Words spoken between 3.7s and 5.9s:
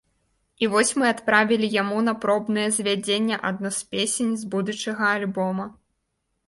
з песень з будучага альбома.